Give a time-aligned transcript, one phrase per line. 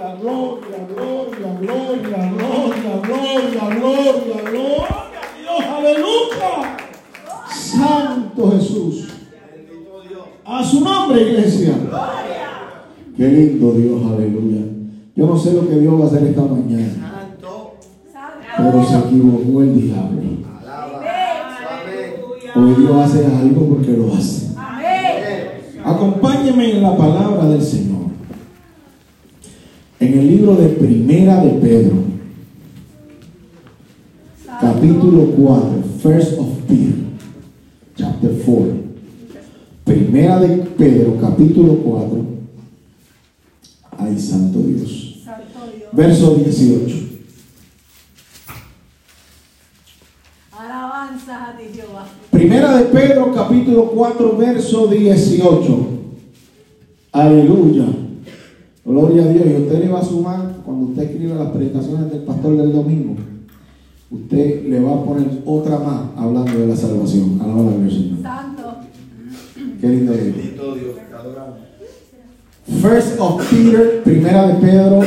[0.00, 5.00] gloria, gloria, gloria, gloria, gloria, gloria, gloria, gloria,
[5.38, 6.76] Dios, aleluya.
[7.54, 9.08] Santo Jesús.
[10.44, 11.74] A su nombre, iglesia.
[13.16, 14.62] Qué lindo Dios, aleluya.
[15.14, 17.28] Yo no sé lo que Dios va a hacer esta mañana,
[18.56, 20.20] pero se equivocó el diablo.
[22.56, 24.48] Hoy Dios hace algo porque lo hace.
[25.84, 27.89] Acompáñeme en la palabra del Señor.
[30.00, 31.96] En el libro de Primera de Pedro,
[34.58, 36.94] capítulo 4, First of Peter,
[37.96, 38.72] chapter 4.
[39.84, 42.24] Primera de Pedro, capítulo 4.
[43.98, 45.22] Ay, santo Dios.
[45.92, 46.96] Verso 18.
[50.58, 52.06] Alabanza a ti, Jehová.
[52.30, 55.88] Primera de Pedro, capítulo 4, verso 18.
[57.12, 58.09] Aleluya.
[58.84, 59.46] Gloria a Dios.
[59.46, 63.16] Y usted le va a sumar, cuando usted escribe las predicaciones del pastor del domingo,
[64.10, 67.38] usted le va a poner otra más hablando de la salvación.
[67.42, 68.22] Alabado al Señor.
[68.22, 68.62] Santo.
[69.80, 70.24] Qué lindo es.
[70.24, 71.58] Bendito Dios, te adoramos.
[72.80, 75.00] First of Peter, primera de Pedro,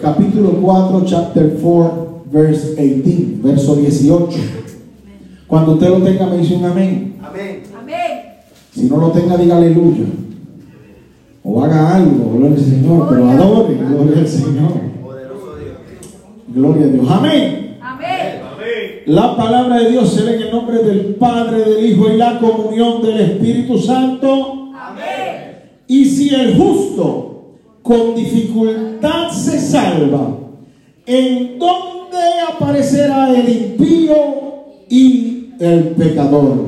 [0.00, 4.38] capítulo 4, chapter 4, verse 18, verso 18.
[5.46, 7.16] Cuando usted lo tenga, me dice un amén.
[7.22, 7.62] Amén.
[7.78, 8.20] Amén.
[8.72, 10.06] Si no lo tenga, diga aleluya.
[11.42, 14.72] O haga algo, gloria al Señor, pero adore, gloria al Señor.
[15.02, 15.76] Poderoso Dios.
[16.48, 17.10] Gloria a Dios.
[17.10, 17.78] Amén.
[17.80, 18.40] Amén.
[19.06, 22.38] La palabra de Dios se lee en el nombre del Padre, del Hijo y la
[22.38, 24.70] comunión del Espíritu Santo.
[24.78, 25.56] Amén.
[25.88, 30.36] Y si el justo con dificultad se salva,
[31.06, 32.18] ¿en dónde
[32.52, 34.14] aparecerá el impío
[34.88, 36.66] y el pecador?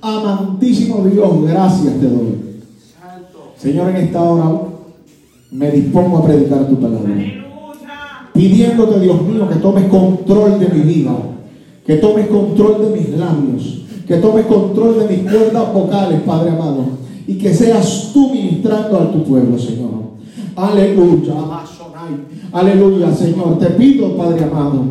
[0.00, 2.43] Amantísimo Dios, gracias te doy.
[3.64, 4.60] Señor, en esta hora
[5.50, 7.14] me dispongo a predicar tu palabra.
[8.34, 11.12] Pidiéndote, Dios mío, que tomes control de mi vida,
[11.86, 16.84] que tomes control de mis labios, que tomes control de mis cuerdas vocales, Padre amado,
[17.26, 19.92] y que seas tú ministrando a tu pueblo, Señor.
[20.56, 21.32] Aleluya.
[22.52, 23.58] Aleluya, Señor.
[23.58, 24.84] Te pido, Padre amado,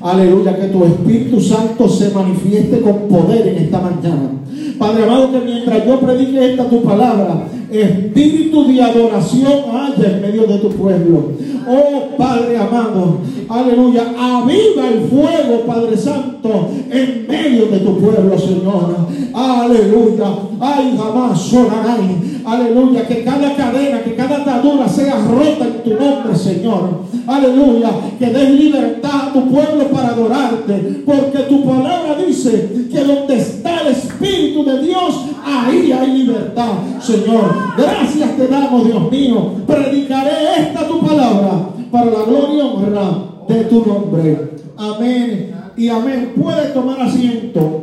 [0.00, 4.30] aleluya, que tu Espíritu Santo se manifieste con poder en esta mañana.
[4.78, 10.46] Padre amado, que mientras yo predique esta tu palabra, espíritu de adoración haya en medio
[10.46, 11.32] de tu pueblo.
[11.68, 13.18] Oh Padre amado,
[13.48, 18.96] aleluya, aviva el fuego, Padre Santo, en medio de tu pueblo, Señor.
[19.34, 20.26] Aleluya,
[20.60, 22.35] ay jamás sonarán.
[22.46, 27.00] Aleluya, que cada cadena, que cada atadura sea rota en tu nombre, Señor.
[27.26, 27.90] Aleluya,
[28.20, 33.80] que des libertad a tu pueblo para adorarte, porque tu palabra dice que donde está
[33.80, 36.70] el Espíritu de Dios, ahí hay libertad,
[37.00, 37.52] Señor.
[37.76, 39.50] Gracias te damos, Dios mío.
[39.66, 43.10] Predicaré esta tu palabra para la gloria y honra
[43.48, 44.50] de tu nombre.
[44.76, 46.32] Amén y amén.
[46.40, 47.82] Puede tomar asiento.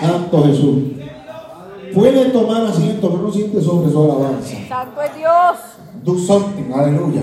[0.00, 0.99] Santo Jesús.
[1.94, 4.56] Puede tomar asiento, pero no siente sobre su alabanza.
[4.68, 5.56] Santo es Dios.
[6.02, 7.22] Do something, aleluya.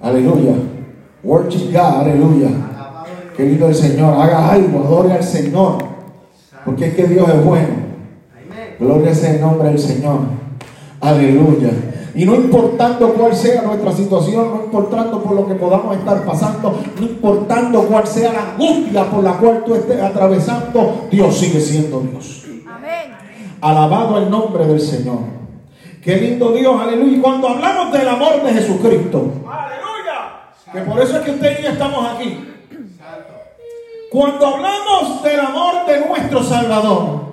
[0.00, 0.54] Aleluya.
[1.22, 2.48] Worship God, aleluya.
[3.36, 5.78] Querido el Señor, haga algo, adore al Señor.
[6.64, 7.88] Porque es que Dios es bueno.
[8.78, 10.18] Gloria sea el nombre del Señor.
[11.00, 11.70] Aleluya.
[12.14, 16.74] Y no importando cuál sea nuestra situación, no importando por lo que podamos estar pasando,
[16.98, 22.00] no importando cuál sea la angustia por la cual tú estés atravesando, Dios sigue siendo
[22.00, 22.47] Dios.
[23.60, 25.18] Alabado el nombre del Señor.
[26.02, 27.16] Qué lindo Dios, aleluya.
[27.16, 31.62] Y cuando hablamos del amor de Jesucristo, aleluya, que por eso es que usted y
[31.64, 32.44] yo estamos aquí.
[34.10, 37.28] Cuando hablamos del amor de nuestro Salvador,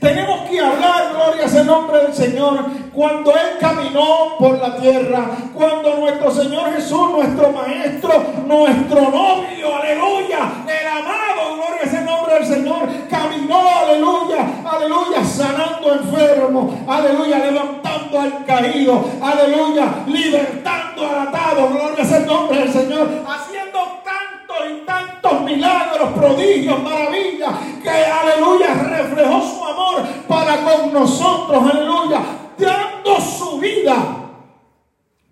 [0.00, 2.58] tenemos que hablar, gloria sea el nombre del Señor,
[2.92, 10.38] cuando Él caminó por la tierra, cuando nuestro Señor Jesús, nuestro Maestro, nuestro novio, aleluya,
[10.66, 11.90] el amado, gloria
[12.28, 21.28] nombre del Señor, caminó, aleluya, aleluya, sanando enfermos, aleluya, levantando al caído, aleluya, libertando al
[21.28, 27.50] atado, gloria el nombre del Señor, haciendo tantos y tantos milagros, prodigios, maravillas,
[27.82, 32.20] que aleluya, reflejó su amor para con nosotros, aleluya,
[32.58, 33.96] dando su vida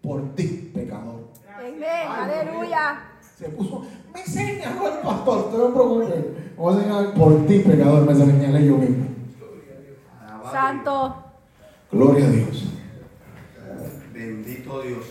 [0.03, 1.29] por ti, pecador.
[1.55, 1.85] Amén.
[2.09, 3.11] Aleluya.
[3.37, 3.85] Se puso,
[4.17, 6.25] me señaló el pastor, no te preocupes,
[6.57, 9.07] voy a señalar por ti, pecador, me señalé yo mismo.
[10.51, 11.25] Santo.
[11.93, 12.65] Gloria a Dios.
[14.15, 15.05] Bendito Dios.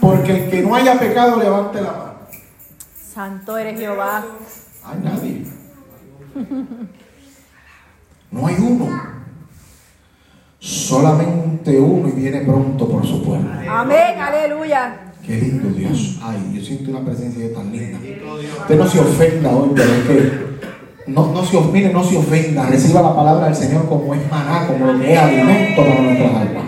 [0.00, 2.12] Porque el que no haya pecado, levante la mano.
[2.94, 4.24] Santo eres Jehová.
[4.84, 5.44] Hay nadie.
[8.30, 9.18] No hay uno.
[10.60, 13.50] Solamente uno y viene pronto por su pueblo.
[13.68, 15.07] Amén, aleluya.
[15.28, 16.18] Qué lindo Dios.
[16.22, 17.98] Ay, yo siento una presencia de tan linda.
[18.62, 20.32] Usted no se ofenda hoy, pero es que
[21.06, 22.66] no, no se, of- mire, no se ofenda.
[22.66, 26.34] Reciba la palabra del Señor como es maná, como lo que es alimento para nuestras
[26.34, 26.64] almas.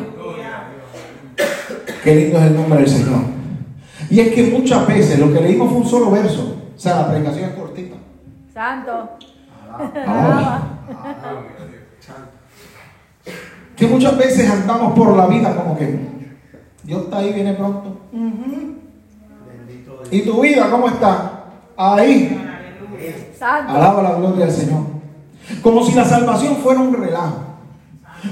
[2.04, 3.20] Qué lindo es el nombre del Señor.
[4.10, 6.56] Y es que muchas veces lo que leímos fue un solo verso.
[6.76, 7.96] O sea, la predicación es cortita.
[8.52, 9.10] Santo.
[10.06, 10.68] Alaba.
[13.76, 16.19] Que muchas veces andamos por la vida como que
[16.82, 17.98] Dios está ahí, viene pronto.
[18.12, 20.08] Bendito Dios.
[20.10, 21.44] ¿Y tu vida cómo está?
[21.76, 22.46] Ahí.
[23.40, 24.82] Alaba la gloria del Señor.
[25.62, 27.49] Como si la salvación fuera un relajo.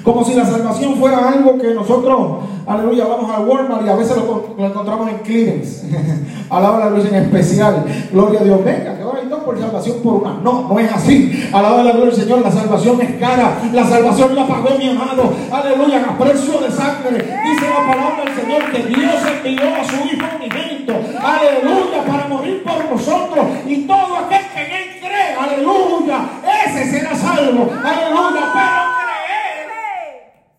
[0.02, 4.16] Como si la salvación fuera algo que nosotros, aleluya, vamos al Walmart y a veces
[4.16, 5.88] lo, encontramos en clearance.
[6.50, 7.84] Alaba la gloria en especial.
[8.12, 8.64] Gloria a Dios.
[8.64, 10.34] Venga, que ahora hay dos por salvación por una.
[10.42, 11.48] No, no es así.
[11.52, 12.40] Alaba la gloria del Señor.
[12.40, 13.58] La salvación es cara.
[13.72, 15.32] La salvación la pagó mi amado.
[15.50, 17.18] Aleluya, a precio de sangre.
[17.18, 19.14] Dice la palabra del Señor que Dios
[19.44, 20.94] envió a su Hijo unigénito.
[21.20, 23.46] Aleluya, para morir por nosotros.
[23.66, 26.28] Y todo aquel que en él cree, aleluya,
[26.66, 27.70] ese será salvo.
[27.84, 29.68] Aleluya, pero creer.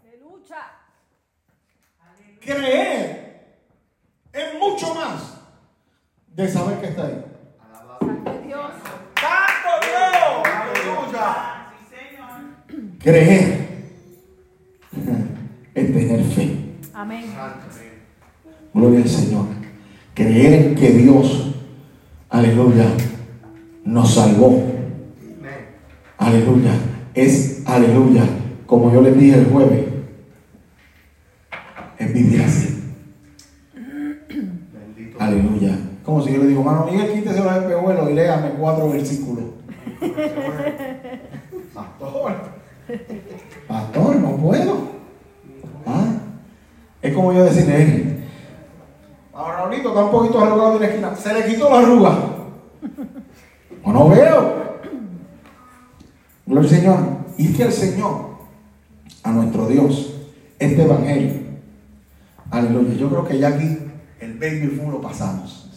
[0.04, 0.62] De lucha.
[2.40, 3.20] Creer
[4.34, 5.38] es mucho más
[6.36, 7.26] de saber que está ahí.
[9.20, 10.50] Santo Dios.
[13.00, 13.70] Creer
[15.74, 16.58] es tener fe.
[16.94, 17.26] Amén.
[18.74, 19.46] Gloria al Señor.
[20.14, 21.56] Creer en que Dios,
[22.30, 22.86] aleluya,
[23.86, 24.64] nos salvó.
[26.18, 26.72] Aleluya.
[27.14, 28.24] Es, aleluya,
[28.66, 29.89] como yo les dije el jueves, es
[32.24, 32.84] vivir así.
[33.74, 35.78] Bendito Aleluya.
[36.04, 39.46] Como si yo le digo, mano Miguel, quítese los espejuelos y léame cuatro versículos.
[41.74, 42.36] Pastor,
[43.68, 44.78] pastor, no puedo.
[45.86, 46.14] ¿Ah?
[47.02, 48.20] Es como yo decirle, "Eh,
[49.34, 52.18] a Raulito está un poquito arrugado en la esquina, se le quitó la arruga.
[53.84, 54.80] O no veo.
[56.46, 57.00] Gloria al Señor.
[57.38, 58.30] Y es que el Señor,
[59.24, 60.14] a nuestro Dios,
[60.58, 61.49] este evangelio,
[62.52, 63.78] aleluya, yo creo que ya aquí
[64.20, 65.70] el baby boom lo pasamos.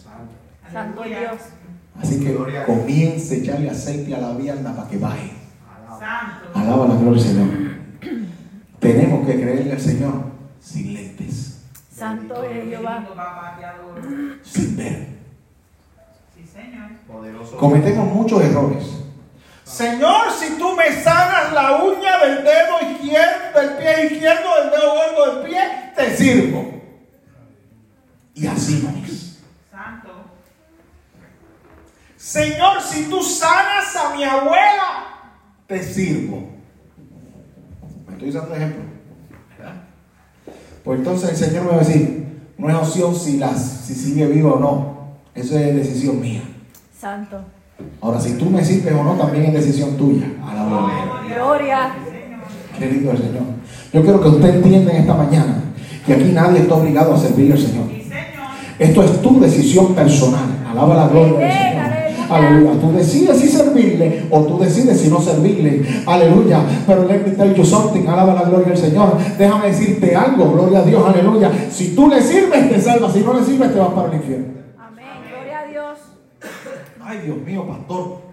[0.71, 1.39] Santo Dios.
[2.01, 2.35] Así que
[2.65, 5.31] comience a echarle aceite a la vianda para que baje.
[5.99, 6.59] Santo.
[6.59, 7.47] Alaba la gloria del Señor.
[8.79, 10.23] Tenemos que creerle al Señor
[10.59, 11.61] sin lentes,
[11.91, 13.05] Santo es Jehová.
[14.43, 15.13] sin ver.
[17.07, 17.57] Poderoso.
[17.57, 19.02] Cometemos muchos errores.
[19.73, 24.93] Señor, si tú me sanas la uña del dedo izquierdo, del pie izquierdo, del dedo
[24.93, 25.61] gordo del pie,
[25.95, 26.73] te sirvo.
[28.35, 29.39] Y así no es.
[32.15, 35.31] Señor, si tú sanas a mi abuela,
[35.65, 36.49] te sirvo.
[38.07, 38.83] Me estoy usando de ejemplo.
[39.57, 39.73] ¿verdad?
[40.83, 44.27] Pues entonces el Señor me va a decir, no es opción si, las, si sigue
[44.27, 45.17] viva o no.
[45.33, 46.43] Eso es decisión mía.
[46.95, 47.43] Santo.
[48.01, 50.25] Ahora, si tú me sirves o no, también es decisión tuya.
[50.45, 51.95] A la gloria.
[52.77, 53.43] Qué lindo el Señor.
[53.93, 55.63] Yo quiero que usted entienda en esta mañana
[56.05, 57.85] que aquí nadie está obligado a servir al Señor.
[58.79, 60.45] Esto es tu decisión personal.
[60.69, 61.83] Alaba la gloria del Señor.
[61.83, 62.13] aleluya.
[62.29, 62.81] Aleluya.
[62.81, 65.85] Tú decides si servirle o tú decides si no servirle.
[66.05, 66.61] Aleluya.
[66.87, 68.07] Pero let me tell you something.
[68.07, 69.17] Alaba la gloria del Señor.
[69.37, 70.51] Déjame decirte algo.
[70.51, 71.03] Gloria a Dios.
[71.07, 71.51] Aleluya.
[71.71, 73.13] Si tú le sirves, te salvas.
[73.13, 74.47] Si no le sirves, te vas para el infierno.
[74.79, 75.05] Amén.
[75.29, 75.97] Gloria a Dios.
[77.13, 78.23] Ay, Dios mío, pastor.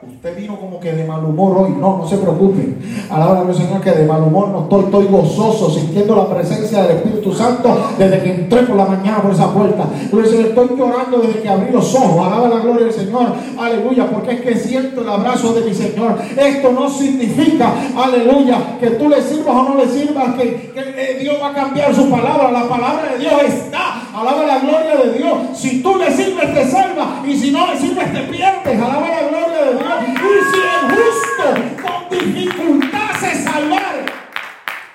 [0.00, 1.74] Usted vino como que de mal humor hoy.
[1.78, 2.74] No, no se preocupe.
[3.10, 4.84] Alaba al Señor que de mal humor no estoy.
[4.84, 9.32] Estoy gozoso, sintiendo la presencia del Espíritu Santo desde que entré por la mañana por
[9.32, 9.84] esa puerta.
[10.10, 12.26] Señor, estoy llorando desde que abrí los ojos.
[12.26, 13.26] Alaba la gloria del Señor.
[13.58, 16.16] Aleluya, porque es que siento el abrazo de mi Señor.
[16.34, 21.18] Esto no significa, aleluya, que tú le sirvas o no le sirvas, que, que, eh,
[21.20, 22.50] Dios va a cambiar su palabra.
[22.50, 23.89] La palabra de Dios está.
[24.12, 25.58] Alaba la gloria de Dios.
[25.58, 27.22] Si tú le sirves, te salva.
[27.24, 28.80] Y si no le sirves, te pierdes.
[28.80, 29.84] Alaba la gloria de Dios.
[30.02, 30.16] Y
[30.50, 34.04] si el justo con dificultad se salvar.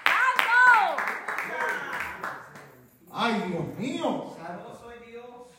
[0.04, 1.04] Santo.
[3.14, 4.26] Ay, Dios mío.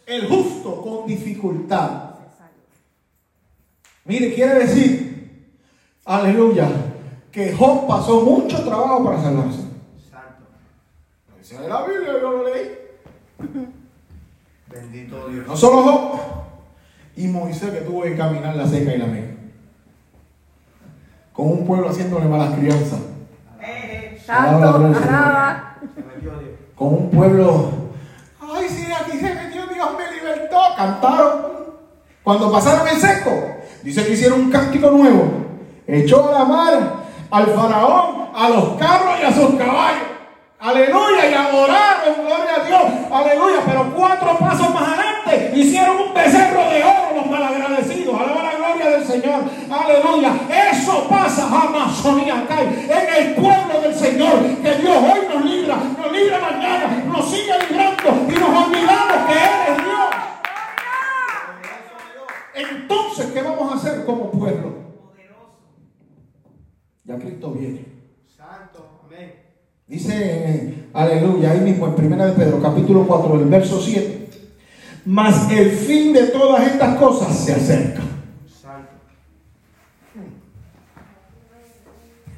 [0.04, 2.10] El justo con dificultad.
[4.04, 5.50] Mire, quiere decir,
[6.04, 6.68] aleluya,
[7.32, 9.62] que Job pasó mucho trabajo para salvarse.
[10.08, 10.44] Santo.
[11.28, 12.85] Lo dice la Biblia, yo lo leí.
[14.70, 15.46] Bendito Dios.
[15.46, 16.20] No solo Job,
[17.16, 19.34] y Moisés que tuvo que caminar la seca y la meca.
[21.32, 23.00] Con un pueblo haciéndole malas crianzas.
[26.20, 26.34] Dios.
[26.74, 27.72] Con un pueblo.
[28.40, 30.58] Ay, sí, aquí se metió Dios, me libertó.
[30.76, 31.46] Cantaron.
[32.22, 33.30] Cuando pasaron el seco,
[33.82, 35.46] dice que hicieron un cántico nuevo.
[35.86, 40.02] Echó a la mar al faraón, a los carros y a sus caballos.
[40.58, 42.82] Aleluya, y adoraron, gloria a Dios,
[43.18, 43.60] aleluya.
[43.66, 48.20] Pero cuatro pasos más adelante hicieron un becerro de oro los malagradecidos.
[48.20, 50.32] Alaba la gloria del Señor, aleluya.
[50.72, 56.12] Eso pasa Amazonía acá, en el pueblo del Señor, que Dios hoy nos libra, nos
[56.12, 60.06] libra mañana, nos sigue librando y nos olvidamos que Él es Dios.
[62.54, 64.86] Entonces, ¿qué vamos a hacer como pueblo?
[67.04, 67.84] Ya Cristo viene.
[68.26, 69.00] Santo.
[69.04, 69.45] Amén.
[69.88, 74.30] Dice, aleluya, ahí mismo en 1 de Pedro, capítulo 4, el verso 7.
[75.04, 78.02] Mas el fin de todas estas cosas se acerca.
[78.60, 78.90] Santo.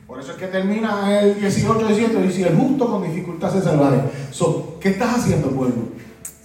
[0.06, 3.62] Por eso es que termina el 18 diciendo, y si el justo con dificultad se
[3.62, 4.10] salvará.
[4.30, 5.88] So, ¿Qué estás haciendo, pueblo?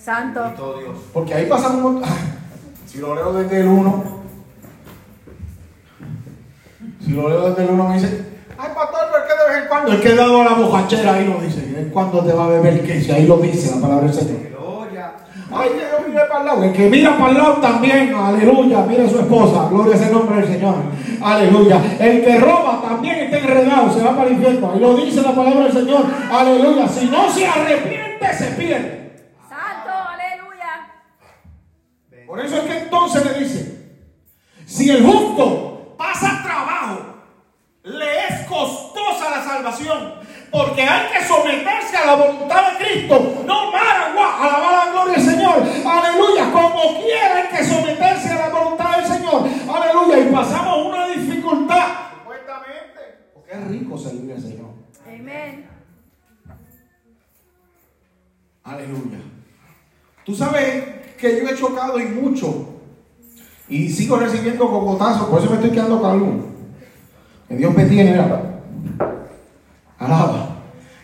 [0.02, 0.42] Santo.
[0.80, 0.98] Dios.
[1.12, 2.10] Porque ahí pasan un montón.
[2.86, 4.04] Si lo leo desde el 1,
[7.04, 8.33] si lo leo desde el 1 me dice,
[8.64, 9.92] ay pastor, ¿por qué de vez en cuando?
[9.92, 11.62] El que he dado a la bojachera ahí lo dice.
[11.62, 14.08] ¿De vez en cuando te va a beber que si ahí lo dice la palabra
[14.08, 14.50] del Señor.
[14.50, 15.12] Gloria.
[15.52, 16.64] Ay, que yo mire para el lado.
[16.64, 20.14] El que mira para el lado también, aleluya, mira a su esposa, gloria es el
[20.14, 20.76] nombre del Señor,
[21.22, 21.82] aleluya.
[22.00, 24.72] El que roba también está enredado, se va para el infierno.
[24.72, 26.88] Ahí lo dice la palabra del Señor, aleluya.
[26.88, 29.28] Si no se arrepiente, se pierde.
[29.50, 29.92] Santo.
[29.92, 30.88] Aleluya.
[32.26, 34.00] Por eso es que entonces le dice,
[34.66, 37.00] si el justo pasa trabajo,
[37.84, 38.48] le es
[39.24, 40.14] costosa la salvación,
[40.52, 45.26] porque hay que someterse a la voluntad de Cristo, no maragua, alabar la gloria del
[45.26, 50.88] Señor, aleluya, como quiera hay que someterse a la voluntad del Señor, aleluya, y pasamos
[50.88, 51.88] una dificultad,
[52.18, 53.02] supuestamente,
[53.34, 54.70] porque es rico servir al Señor,
[55.08, 55.68] Amén.
[58.64, 59.20] aleluya.
[60.26, 60.86] Tú sabes
[61.18, 62.70] que yo he chocado y mucho.
[63.68, 66.46] Y sigo recibiendo cocotazos, por eso me estoy quedando calvo.
[67.48, 68.53] Que Dios me tiene, mira.
[70.04, 70.50] Alaba.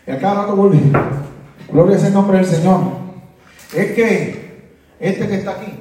[0.06, 0.78] Y a cada rato vuelve.
[1.70, 2.80] Gloria es el nombre del Señor.
[3.74, 5.72] Es que este que está aquí,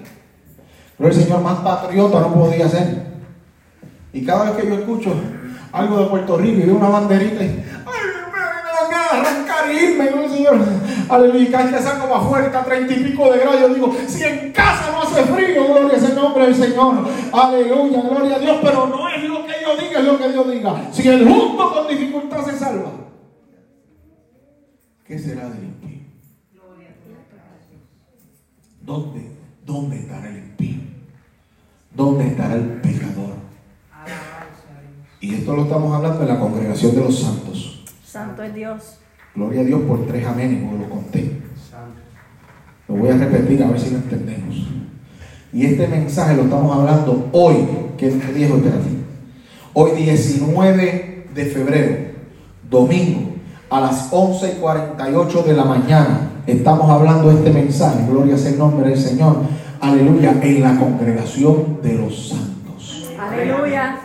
[0.97, 3.09] gloria al Señor, más patriota no podía ser.
[4.13, 5.13] Y cada vez que yo escucho
[5.71, 9.71] algo de Puerto Rico y veo una banderita, y, ¡ay, me dan ganas de arrancar
[9.71, 10.07] y irme!
[10.07, 10.57] Gloria al Señor.
[11.09, 11.45] Aleluya.
[11.45, 14.91] Que para afuera, está a treinta y pico de grados, yo digo, si en casa
[14.91, 17.07] no hace frío, gloria es el nombre del Señor.
[17.33, 18.57] Aleluya, gloria a Dios.
[18.61, 20.75] Pero no es lo que yo diga, es lo que Dios diga.
[20.91, 22.91] Si el justo con dificultad se salva,
[25.09, 25.99] ¿qué será del impío?
[28.85, 29.31] ¿Dónde?
[29.65, 30.81] ¿Dónde estará el impío?
[31.95, 33.33] ¿Dónde estará el pecador?
[35.19, 37.85] Y esto lo estamos hablando en la congregación de los santos.
[38.05, 38.99] Santo es Dios.
[39.33, 41.41] Gloria a Dios por tres amenes, como lo conté.
[41.69, 41.99] Santo.
[42.87, 44.67] Lo voy a repetir a ver si lo entendemos.
[45.51, 47.55] Y este mensaje lo estamos hablando hoy.
[47.97, 48.59] ¿Qué día es hoy?
[48.59, 48.89] Espérate.
[49.73, 51.97] Hoy 19 de febrero,
[52.69, 53.28] domingo,
[53.69, 56.31] a las 11 y 48 de la mañana.
[56.47, 58.05] Estamos hablando este mensaje.
[58.09, 59.38] Gloria sea el nombre del Señor.
[59.79, 60.35] Aleluya.
[60.41, 63.11] En la congregación de los santos.
[63.19, 63.99] Aleluya.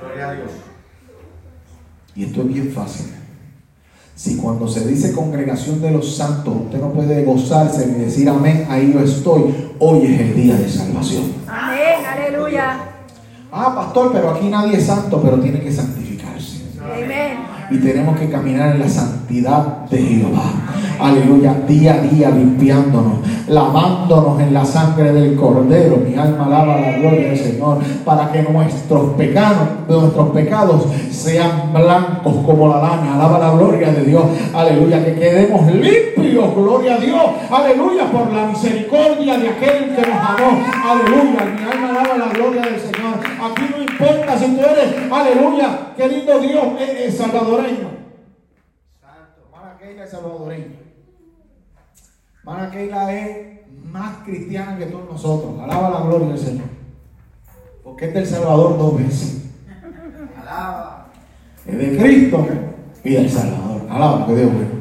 [0.00, 0.50] Gloria a Dios.
[2.16, 3.06] Y esto es bien fácil.
[4.16, 8.66] Si cuando se dice congregación de los santos, usted no puede gozarse ni decir amén,
[8.70, 9.72] ahí yo estoy.
[9.80, 11.24] Hoy es el día de salvación.
[11.48, 12.06] Amén.
[12.06, 12.78] Aleluya.
[13.50, 16.03] Ah, pastor, pero aquí nadie es santo, pero tiene que santificarse.
[17.74, 20.44] Y tenemos que caminar en la santidad de Jehová.
[20.98, 25.96] Aleluya, día a día limpiándonos, lavándonos en la sangre del Cordero.
[25.96, 32.34] Mi alma alaba la gloria del Señor para que nuestros pecados, nuestros pecados sean blancos
[32.46, 33.14] como la lana.
[33.14, 34.24] Alaba la gloria de Dios.
[34.54, 36.54] Aleluya, que quedemos limpios.
[36.54, 37.24] Gloria a Dios.
[37.50, 40.58] Aleluya, por la misericordia de aquel que nos amó.
[40.84, 43.14] Aleluya, mi alma alaba la gloria del Señor.
[43.40, 47.90] Aquí no importa si tú eres, aleluya, qué lindo Dios, es, salvadoreño.
[49.00, 49.42] Santo.
[49.52, 50.83] Hermana Keila es salvadoreña.
[52.46, 53.46] Hermana Keila es
[53.90, 55.58] más cristiana que todos nosotros.
[55.62, 56.66] Alaba la gloria del Señor.
[57.82, 59.44] Porque es del Salvador dos veces.
[60.38, 61.06] Alaba.
[61.66, 62.46] Es de Cristo
[63.02, 63.86] y del Salvador.
[63.88, 64.74] Alaba que Dios bueno.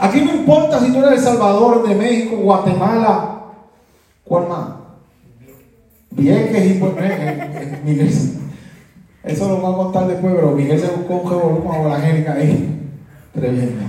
[0.00, 3.42] Aquí no importa si tú eres del Salvador, de México, Guatemala,
[4.24, 4.68] ¿cuál más?
[6.10, 8.10] Vieques y pues, eh, eh, Miguel.
[9.22, 12.32] Eso lo voy a contar después, pero Miguel se buscó un revolú con la Angélica
[12.32, 12.90] ahí.
[13.32, 13.84] Tremendo.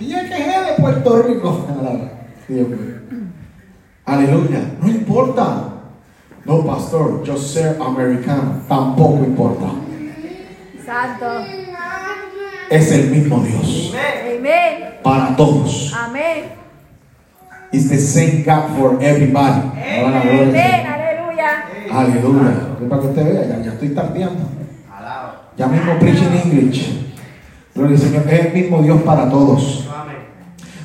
[0.00, 1.64] Vieques es de Puerto Rico.
[1.78, 2.23] Alaba.
[4.06, 4.60] Aleluya.
[4.80, 5.70] No importa.
[6.44, 8.60] No, pastor, yo ser americano.
[8.68, 9.66] Tampoco importa.
[10.84, 11.44] Santo.
[12.70, 13.94] Es el mismo Dios.
[13.94, 14.38] Amén.
[14.38, 14.94] Amén.
[15.02, 15.92] Para todos.
[15.94, 16.44] Amén.
[17.72, 19.62] It's the same God for everybody.
[19.72, 20.52] Amén.
[20.52, 20.86] Señor.
[20.86, 21.64] Aleluya.
[21.90, 22.50] Aleluya.
[22.82, 24.44] Es para que usted vea, ya, ya estoy tardeando.
[25.56, 27.14] Ya mismo preaching English.
[27.74, 28.22] Gloria al Señor.
[28.28, 29.88] Es el mismo Dios para todos.
[29.94, 30.16] Amén.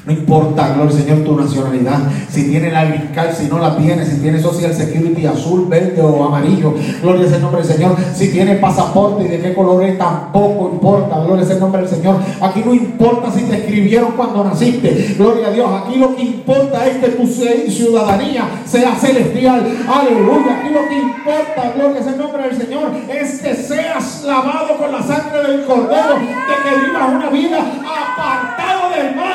[0.10, 2.00] No importa, gloria al Señor, tu nacionalidad.
[2.32, 6.24] Si tiene la card, si no la tiene, si tiene social security azul, verde o
[6.24, 6.74] amarillo.
[7.04, 7.96] Gloria el nombre del Señor.
[8.16, 11.20] Si tiene pasaporte y de qué color es, tampoco importa.
[11.20, 12.16] Gloria el nombre del Señor.
[12.42, 15.14] Aquí no importa si te escribieron cuando naciste.
[15.16, 15.70] Gloria a Dios.
[15.80, 19.64] Aquí lo que importa es que tu ciudadanía sea celestial.
[19.88, 20.58] Aleluya.
[20.60, 25.04] Aquí lo que importa, gloria el nombre del Señor, es que seas lavado con la
[25.04, 26.16] sangre del Cordero.
[26.16, 29.29] De que vivas una vida apartado del mal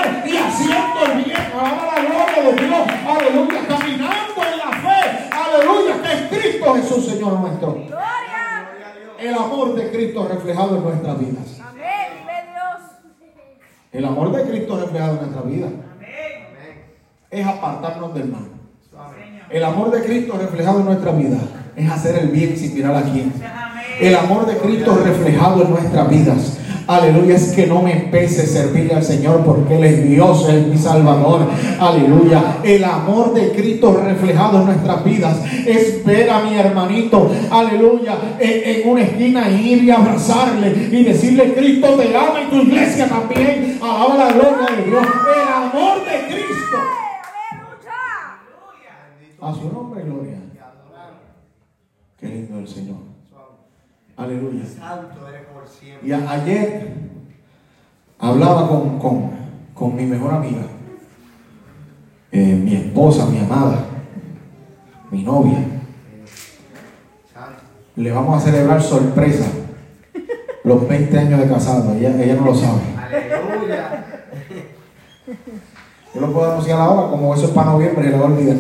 [0.55, 1.37] haciendo el bien.
[1.37, 2.89] Alaba la gloria de Dios.
[3.07, 3.69] Aleluya.
[3.69, 5.29] Caminando en la fe.
[5.31, 6.03] Aleluya.
[6.03, 7.77] Que es Cristo Jesús, Señor nuestro.
[9.19, 11.61] El amor de Cristo reflejado en nuestras vidas.
[11.61, 11.85] Amén.
[12.21, 13.31] Vive Dios.
[13.93, 15.69] El amor de Cristo reflejado en nuestra vida
[17.31, 18.49] es apartarnos del mal.
[19.51, 21.39] El amor de Cristo reflejado en nuestra vida
[21.77, 23.33] es hacer el bien sin mirar a quién.
[24.01, 26.59] El amor de Cristo reflejado en nuestras vidas.
[26.87, 30.67] Aleluya, es que no me pese servirle al Señor porque Él es Dios, Él es
[30.67, 31.47] mi Salvador.
[31.81, 32.59] Aleluya.
[32.63, 38.83] El amor de Cristo reflejado en nuestras vidas es ver a mi hermanito, aleluya, en,
[38.83, 43.79] en una esquina ir y abrazarle y decirle, Cristo te ama y tu iglesia también.
[43.83, 45.03] Alaba la gloria de Dios.
[45.03, 46.79] El amor de Cristo.
[48.61, 49.51] Aleluya.
[49.51, 50.39] A su nombre, gloria.
[52.19, 53.14] Qué lindo el Señor.
[54.17, 54.65] Aleluya.
[54.65, 56.09] Santo eres por siempre.
[56.09, 56.93] Y a- ayer
[58.19, 59.31] hablaba con, con-
[59.75, 60.63] con mi mejor amiga,
[62.31, 63.85] eh, mi esposa, mi amada,
[65.11, 65.59] mi novia.
[67.97, 69.47] Le vamos a celebrar sorpresa
[70.65, 71.93] los 20 años de casado.
[71.95, 72.81] Ella, ella no lo sabe.
[72.97, 74.05] Aleluya.
[76.15, 78.57] Yo lo puedo anunciar ahora, como eso es para noviembre, le voy a olvidar.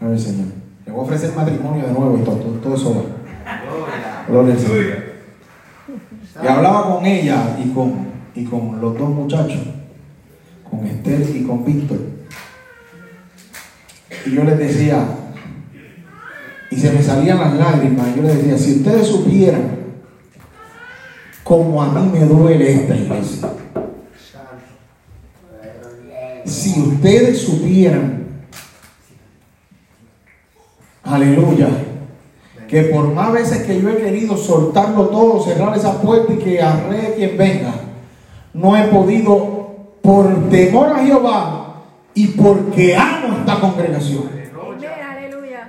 [0.00, 0.46] A ver, Señor.
[0.88, 3.02] Le voy a ofrecer matrimonio de nuevo y todo, todo, todo eso va.
[3.60, 4.24] Gloria.
[4.26, 5.08] Gloria al Señor.
[6.42, 9.60] Y hablaba con ella y con, y con los dos muchachos,
[10.70, 11.98] con Esther y con Víctor.
[14.24, 15.04] Y yo les decía,
[16.70, 19.76] y se me salían las lágrimas, y yo les decía, si ustedes supieran
[21.44, 23.48] como a mí me duele esta iglesia,
[26.46, 28.17] si ustedes supieran,
[31.08, 31.68] aleluya,
[32.68, 36.60] que por más veces que yo he querido soltarlo todo, cerrar esa puerta y que
[36.60, 37.74] arree quien venga,
[38.52, 41.74] no he podido por temor a Jehová
[42.14, 44.38] y porque amo esta congregación.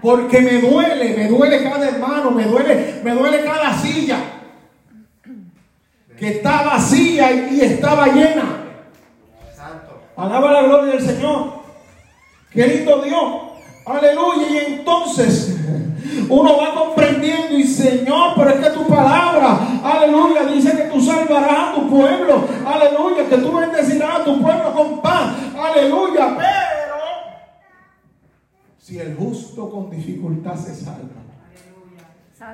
[0.02, 4.18] Porque me duele, me duele cada hermano, me duele, me duele cada silla
[6.18, 8.66] que está vacía y, y estaba llena.
[9.56, 10.02] Santo.
[10.18, 11.60] Alaba la gloria del Señor.
[12.52, 13.49] Qué lindo Dios.
[13.90, 14.48] Aleluya.
[14.50, 15.58] Y entonces
[16.30, 21.70] uno va comprendiendo y Señor, pero es que tu palabra, aleluya, dice que tú salvarás
[21.70, 22.44] a tu pueblo.
[22.66, 25.36] Aleluya, que tú bendecirás a tu pueblo con paz.
[25.58, 26.36] Aleluya.
[26.38, 26.96] Pero
[28.78, 31.20] si el justo con dificultad se salva.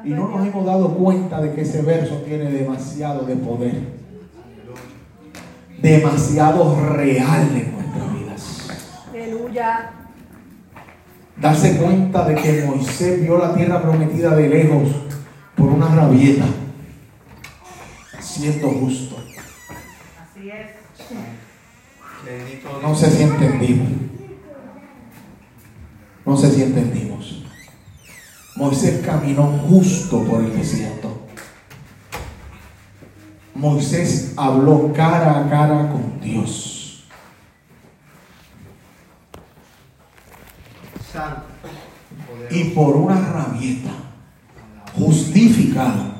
[0.03, 3.95] Y no nos hemos dado cuenta de que ese verso tiene demasiado de poder.
[5.81, 8.67] Demasiado real en nuestras vidas.
[9.13, 9.94] Aleluya.
[11.37, 14.89] Darse cuenta de que Moisés vio la tierra prometida de lejos
[15.55, 16.45] por una rabieta,
[18.19, 19.15] siendo justo.
[22.25, 22.81] Bendito Dios.
[22.81, 23.87] No sé si entendimos.
[26.25, 27.43] No sé si entendimos.
[28.55, 31.27] Moisés caminó justo por el desierto.
[33.53, 37.05] Moisés habló cara a cara con Dios.
[40.97, 41.04] Santo.
[42.49, 43.91] Y por una rabieta
[44.97, 46.15] justificado.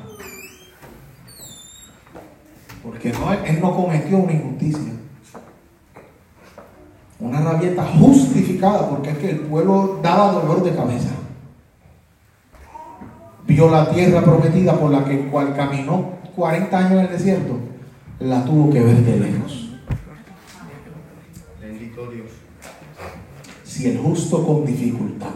[2.82, 4.92] Porque no, él no cometió una injusticia.
[7.18, 11.10] Una rabieta justificada porque es que el pueblo daba dolor de cabeza.
[13.46, 17.58] Vio la tierra prometida por la que cual caminó 40 años en el desierto,
[18.20, 19.70] la tuvo que ver de lejos.
[21.60, 22.30] Bendito Dios.
[23.76, 25.34] Si el justo con dificultad,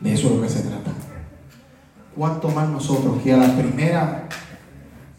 [0.00, 0.90] de eso es lo que se trata.
[2.16, 4.24] ¿Cuánto más nosotros que a la primera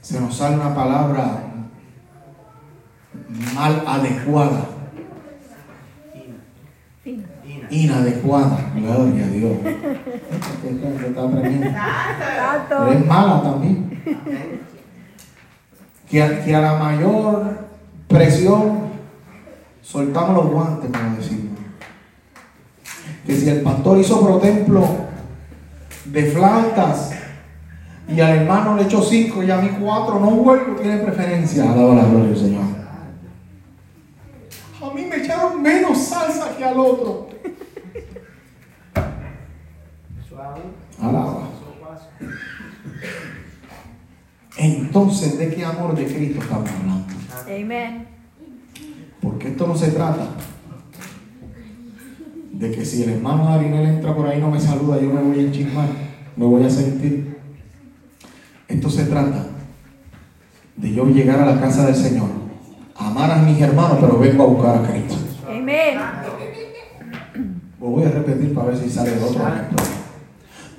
[0.01, 1.43] se nos sale una palabra
[3.55, 4.65] mal adecuada,
[7.69, 8.69] inadecuada?
[8.75, 9.57] Gloria a Dios.
[12.67, 14.01] Pero es mala también.
[16.09, 17.45] Que a, que a la mayor
[18.09, 18.89] presión
[19.81, 21.46] soltamos los guantes, como decimos.
[23.27, 24.87] Que si el pastor hizo pro templo
[26.05, 27.11] de flautas,
[28.09, 30.17] Y al hermano le echó cinco y a mí cuatro.
[30.17, 31.69] No vuelvo, tiene preferencia.
[31.69, 32.63] Alaba la gloria del Señor.
[34.81, 37.27] A mí me echaron menos salsa que al otro.
[40.29, 40.61] Suave.
[41.01, 41.49] Alaba.
[44.55, 47.13] Entonces, ¿de qué amor de Cristo estamos hablando?
[47.45, 48.07] Amén.
[49.21, 50.29] Porque esto no se trata
[52.57, 55.21] de que si el hermano Arinel entra por ahí y no me saluda, yo me
[55.21, 55.85] voy a enchismar,
[56.35, 57.37] me voy a sentir.
[58.67, 59.45] Esto se trata
[60.75, 62.27] de yo llegar a la casa del Señor,
[62.95, 65.15] amar a mis hermanos, pero vengo a buscar a Cristo.
[65.47, 65.97] Amén.
[67.79, 69.77] Lo voy a repetir para ver si sale el otro ejemplo.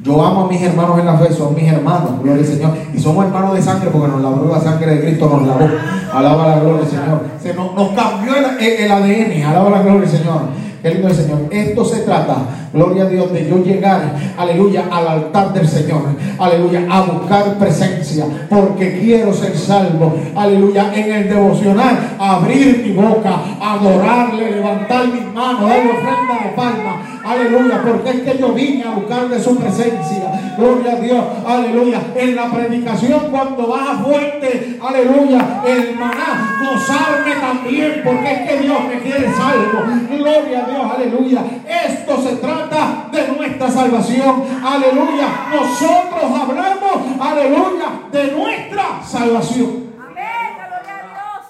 [0.01, 2.73] Yo amo a mis hermanos en la fe, son mis hermanos, gloria al Señor.
[2.95, 5.69] Y somos hermanos de sangre porque nos lavó la sangre de Cristo, nos lavó.
[6.13, 7.23] Alaba la gloria del Señor.
[7.43, 10.43] Se nos, nos cambió el, el- ADN, alaba la gloria del Señor.
[10.83, 11.49] El Señor.
[11.51, 12.37] Esto se trata,
[12.73, 16.03] gloria a Dios, de yo llegar, aleluya, al altar del Señor.
[16.39, 18.27] Aleluya, a buscar presencia.
[18.49, 20.15] Porque quiero ser salvo.
[20.37, 27.18] Aleluya, en el devocional, abrir mi boca, adorarle, levantar mis manos, darle ofrenda de palma.
[27.29, 30.55] Aleluya, porque es que yo vine a buscar de su presencia.
[30.57, 32.01] Gloria a Dios, aleluya.
[32.17, 38.79] En la predicación, cuando baja fuerte, aleluya, el maná, gozarme también, porque es que Dios
[38.89, 39.85] me quiere salvo.
[40.09, 41.45] Gloria a Dios, aleluya.
[41.87, 45.29] Esto se trata de nuestra salvación, aleluya.
[45.53, 49.89] Nosotros hablamos, aleluya, de nuestra salvación.
[50.01, 50.57] Amén.
[50.57, 51.47] Gloria a Dios.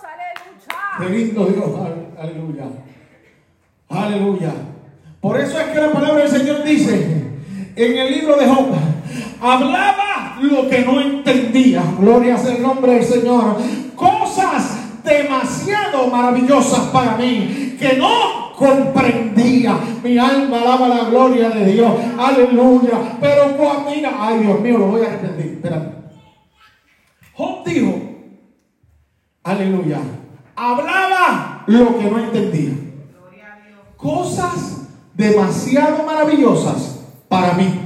[0.98, 1.24] Qué Aleluya.
[1.26, 2.64] lindo Dios, al- aleluya.
[3.90, 4.52] Aleluya.
[5.20, 7.18] Por eso es que la palabra del Señor dice
[7.74, 8.68] en el libro de Job,
[9.40, 11.82] hablaba lo que no entendía.
[11.98, 13.56] Gloria sea el nombre del Señor.
[13.96, 19.78] Cosas demasiado maravillosas para mí que no comprendía.
[20.02, 21.92] Mi alma alaba la gloria de Dios.
[22.18, 23.18] Aleluya.
[23.20, 23.56] Pero
[23.88, 25.52] mira, ay Dios mío, lo voy a repetir.
[25.54, 25.98] Espérate.
[27.34, 28.00] Job dijo,
[29.44, 29.98] aleluya,
[30.56, 32.72] hablaba lo que no entendía.
[33.96, 34.87] Cosas
[35.18, 37.80] demasiado maravillosas para mí.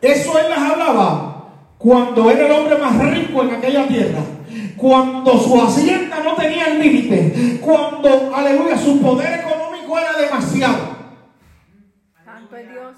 [0.00, 4.20] Eso él las hablaba cuando era el hombre más rico en aquella tierra.
[4.76, 7.58] Cuando su hacienda no tenía límite.
[7.60, 10.96] Cuando, aleluya, su poder económico era demasiado.
[12.24, 12.96] Santo es Dios.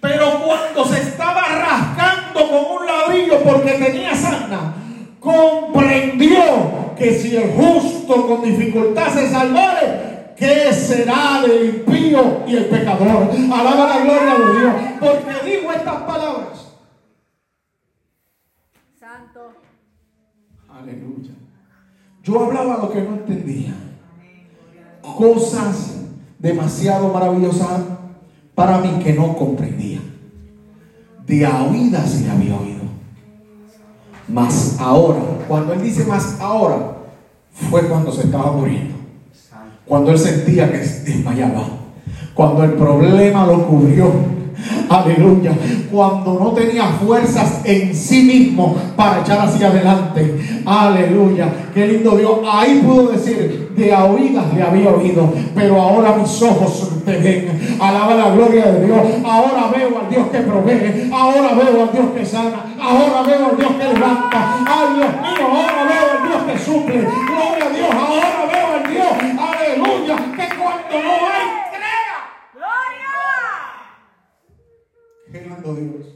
[0.00, 4.74] Pero cuando se estaba rascando con un ladrillo porque tenía sana,
[5.18, 12.66] comprendió que si el justo con dificultad se salvare, ¿qué será del impío y el
[12.66, 13.30] pecador?
[13.52, 14.74] Alaba la gloria de Dios.
[15.00, 16.74] Porque digo estas palabras.
[18.98, 19.52] Santo.
[20.68, 21.32] Aleluya.
[22.22, 23.74] Yo hablaba lo que no entendía.
[25.02, 26.00] Cosas
[26.38, 27.82] demasiado maravillosas
[28.54, 30.00] para mí que no comprendía.
[31.26, 32.84] De a oídas le había oído.
[34.28, 36.96] Mas ahora, cuando él dice más ahora,
[37.52, 38.93] fue cuando se estaba muriendo.
[39.86, 41.64] Cuando él sentía que desmayaba.
[42.34, 44.12] Cuando el problema lo cubrió.
[44.88, 45.52] Aleluya.
[45.90, 50.62] Cuando no tenía fuerzas en sí mismo para echar hacia adelante.
[50.64, 51.52] Aleluya.
[51.72, 52.40] Qué lindo Dios.
[52.50, 57.78] Ahí pudo decir, de oídas le había oído, pero ahora mis ojos te ven.
[57.80, 59.00] Alaba la gloria de Dios.
[59.24, 61.10] Ahora veo al Dios que provee.
[61.12, 62.76] Ahora veo al Dios que sana.
[62.80, 64.64] Ahora veo al Dios que levanta.
[64.66, 67.00] Ay Dios mío, ahora veo al Dios que suple.
[67.00, 67.88] Gloria a Dios.
[67.90, 69.12] Ahora veo al Dios.
[69.40, 70.16] Aleluya.
[70.36, 72.18] Que cuando no hay, crea.
[72.54, 73.12] Gloria.
[75.72, 76.06] Dios.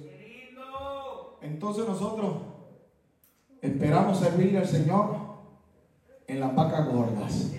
[1.40, 2.34] Entonces nosotros
[3.62, 5.16] esperamos servirle al Señor
[6.26, 7.50] en las vacas gordas.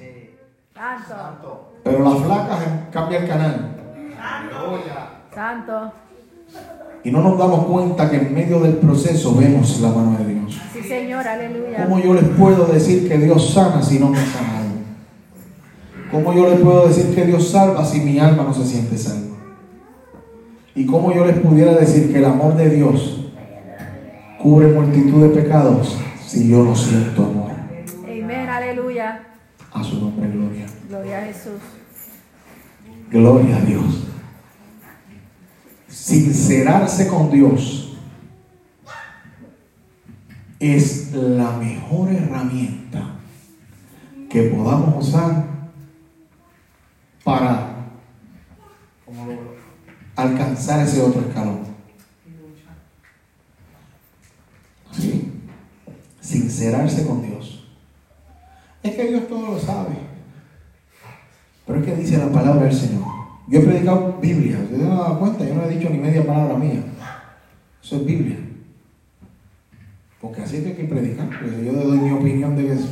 [0.75, 1.07] Santo.
[1.07, 1.71] Santo.
[1.83, 2.59] Pero las flacas
[2.91, 3.75] cambia el canal.
[4.21, 5.23] Aleluya.
[5.33, 5.91] Santo.
[7.03, 10.61] Y no nos damos cuenta que en medio del proceso vemos la mano de Dios.
[10.73, 11.25] Sí, Señor.
[11.25, 11.85] Aleluya.
[11.85, 14.59] ¿Cómo yo les puedo decir que Dios sana si no me sana?
[16.11, 19.28] ¿Cómo yo les puedo decir que Dios salva si mi alma no se siente salva?
[20.79, 23.19] ¿Y cómo yo les pudiera decir que el amor de Dios
[24.41, 27.51] cubre multitud de pecados si yo no siento amor?
[28.05, 28.47] Amén.
[28.47, 29.27] Aleluya.
[29.73, 30.65] A su nombre, gloria.
[30.87, 31.59] Gloria a Jesús.
[33.11, 34.07] Gloria a Dios.
[35.89, 37.97] Sincerarse con Dios
[40.61, 43.15] es la mejor herramienta
[44.29, 45.43] que podamos usar
[47.25, 47.68] para ¿Cómo lo
[50.21, 51.59] alcanzar ese otro escalón.
[54.91, 55.31] ¿Sí?
[56.19, 57.67] Sincerarse con Dios.
[58.83, 59.95] Es que Dios todo lo sabe.
[61.65, 63.03] Pero es que dice la palabra del Señor.
[63.47, 64.59] Yo he predicado Biblia.
[64.59, 66.83] Ustedes no se dan cuenta, yo no he dicho ni media palabra mía.
[67.83, 68.37] Eso es Biblia.
[70.21, 71.27] Porque así es que hay que predicar.
[71.27, 72.89] Pues yo le doy mi opinión de eso.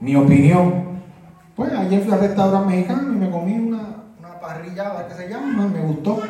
[0.00, 0.86] Mi opinión.
[1.54, 3.54] Pues ayer fui al restaurante mexicano y me comí
[4.56, 6.22] parrillada que se llama, me gustó.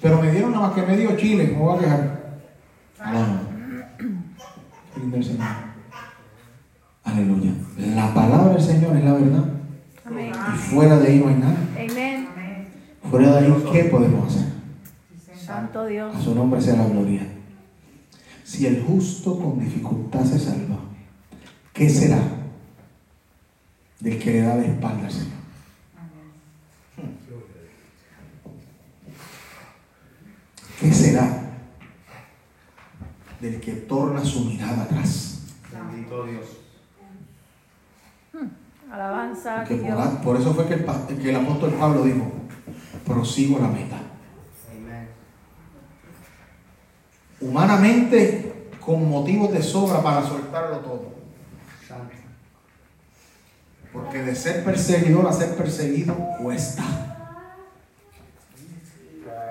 [0.00, 2.18] Pero me dieron nada más que medio chile, me voy a quejar.
[2.98, 3.40] Alaba.
[3.98, 5.46] Qué lindo el Señor.
[7.04, 7.52] Aleluya.
[7.76, 9.44] La palabra del Señor es la verdad.
[10.04, 10.32] Amén.
[10.54, 11.56] Y fuera de ahí no hay nada.
[11.72, 12.28] Amén.
[13.10, 14.48] Fuera de ahí, ¿qué podemos hacer?
[15.36, 16.14] Santo Dios.
[16.14, 17.26] A su nombre sea la gloria.
[18.44, 20.76] Si el justo con dificultad se salva,
[21.72, 22.18] ¿qué será
[24.00, 25.37] del que le da la espalda al Señor?
[30.80, 31.50] ¿Qué será
[33.40, 35.40] del que torna su mirada atrás?
[35.72, 36.46] Bendito Dios.
[38.90, 40.08] Alabanza a Porque ti, por, Dios.
[40.24, 40.84] por eso fue que el,
[41.20, 42.30] que apóstol Pablo dijo,
[43.04, 43.96] prosigo la meta.
[44.70, 45.08] Amén.
[47.40, 51.18] Humanamente, con motivos de sobra para soltarlo todo.
[53.92, 56.84] Porque de ser perseguidor a ser perseguido cuesta.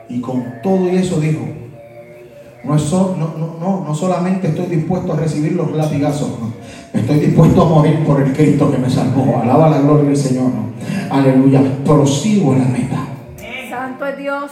[0.09, 1.41] Y con todo y eso dijo,
[2.63, 6.53] no, es so- no, no, no, no solamente estoy dispuesto a recibir los latigazos, no.
[6.99, 9.39] estoy dispuesto a morir por el Cristo que me salvó.
[9.41, 10.45] Alaba la gloria del Señor.
[10.51, 10.67] no.
[11.09, 11.61] Aleluya.
[11.85, 13.07] Prosigo a la meta.
[13.69, 14.51] Santo es Dios.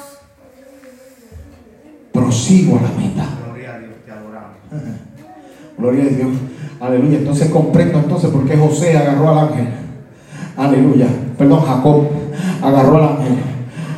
[2.12, 3.26] Prosigo a la meta.
[3.46, 4.58] Gloria a Dios, te adoramos.
[5.78, 6.30] Gloria a Dios.
[6.80, 7.18] Aleluya.
[7.20, 9.68] Entonces comprendo entonces por qué José agarró al ángel.
[10.58, 11.08] Aleluya.
[11.38, 12.04] Perdón, Jacob
[12.62, 13.36] agarró al ángel.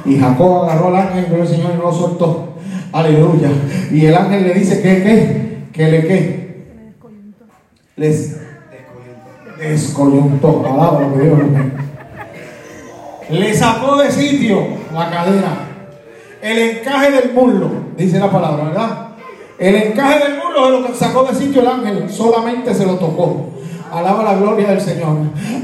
[0.07, 2.53] Y Jacob agarró al ángel, pero el Señor y no lo soltó.
[2.93, 3.49] Aleluya.
[3.91, 6.47] Y el ángel le dice que qué, que le qué.
[7.97, 8.37] Les
[9.59, 10.63] descoyuntó.
[10.63, 11.39] Lo que Dios
[13.29, 15.67] Le sacó de sitio la cadera.
[16.41, 19.07] El encaje del muslo, dice la palabra, ¿verdad?
[19.59, 22.95] El encaje del muslo de lo que sacó de sitio el ángel, solamente se lo
[22.95, 23.56] tocó.
[23.91, 25.17] Alaba la gloria del Señor.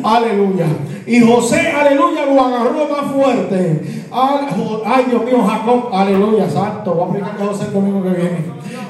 [0.03, 0.65] Aleluya.
[1.05, 4.05] Y José, aleluya, lo agarró más fuerte.
[4.11, 6.93] Ay, Dios mío, Jacob, aleluya, santo.
[6.93, 8.45] Voy a aplicar que José el domingo que viene.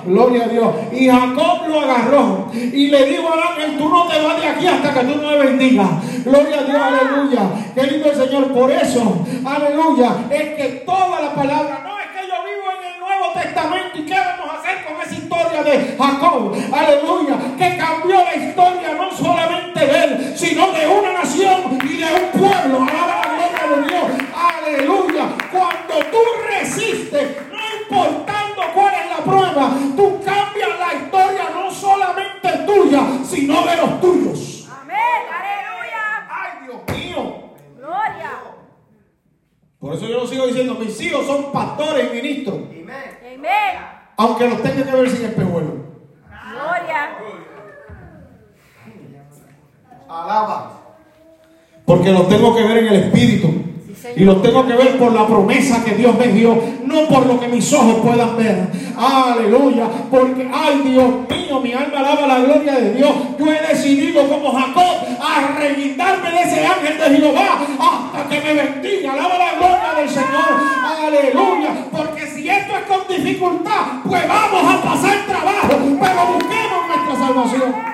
[0.06, 0.68] Gloria a Dios.
[0.92, 4.68] Y Jacob lo agarró y le dijo al ángel, tú no te vas de aquí
[4.68, 5.90] hasta que tú no me bendigas.
[6.26, 7.42] Gloria a Dios, aleluya.
[7.74, 8.54] Qué lindo el Señor.
[8.54, 13.00] Por eso, aleluya, es que toda la palabra, no es que yo vivo en el
[13.00, 15.02] Nuevo Testamento y qué vamos a hacer con
[15.64, 16.54] de Jacob.
[16.72, 22.06] Aleluya, que cambió la historia no solamente de él, sino de una nación y de
[22.06, 22.84] un pueblo.
[22.84, 24.30] Alaba la gloria de Dios.
[24.36, 25.26] Aleluya.
[25.52, 26.18] Cuando tú
[26.50, 33.66] resistes, no importando cuál es la prueba, tú cambias la historia no solamente tuya, sino
[33.66, 34.68] de los tuyos.
[34.82, 34.98] Amén.
[35.32, 36.28] Aleluya.
[36.30, 37.44] Ay, Dios mío.
[37.78, 38.32] Gloria.
[39.80, 42.88] Por eso yo lo sigo diciendo, mis hijos son pastores y ministros, Amén.
[43.36, 43.78] Amén.
[44.16, 45.43] aunque los tenga que ver sin espejuelo.
[50.44, 50.72] Alaba.
[51.86, 53.64] Porque los tengo que ver en el espíritu.
[54.16, 57.40] Y los tengo que ver por la promesa que Dios me dio, no por lo
[57.40, 58.68] que mis ojos puedan ver.
[58.98, 59.88] Aleluya.
[60.12, 63.12] Porque, ay Dios mío, mi alma alaba la gloria de Dios.
[63.40, 68.54] Yo he decidido como Jacob a reguindarme de ese ángel de Jehová hasta que me
[68.54, 69.14] bendiga.
[69.14, 70.52] Alaba la gloria del Señor.
[71.06, 71.70] Aleluya.
[71.92, 75.80] Porque si esto es con dificultad, pues vamos a pasar trabajo.
[75.80, 77.93] Pero busquemos nuestra salvación.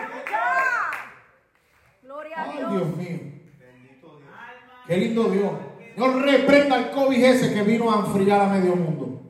[2.46, 2.98] Gloria a Ay, Dios.
[2.98, 3.20] Dios mío.
[3.60, 4.32] Bendito Dios.
[4.88, 5.52] Qué lindo Dios.
[5.96, 9.22] Dios reprenda el COVID ese que vino a enfriar a medio mundo.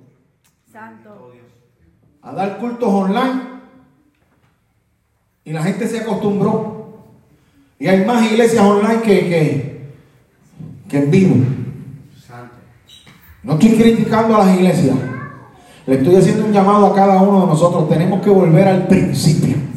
[0.72, 1.32] Santo.
[1.34, 1.45] Dios.
[2.22, 3.41] A dar cultos online.
[5.43, 7.00] Y la gente se acostumbró.
[7.80, 9.93] Y hay más iglesias online que, que,
[10.88, 11.36] que en vivo.
[12.28, 12.56] Santo.
[13.41, 14.98] No estoy criticando a las iglesias.
[15.88, 17.89] Le estoy haciendo un llamado a cada uno de nosotros.
[17.89, 19.69] Tenemos que volver al principio.